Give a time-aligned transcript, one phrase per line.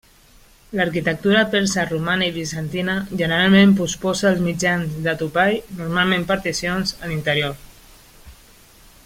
[0.77, 7.55] L'arquitectura persa, romana i bizantina generalment posposa els mitjans de topall, normalment particions, a l'interior.